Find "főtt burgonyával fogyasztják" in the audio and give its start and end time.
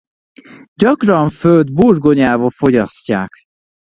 1.29-3.29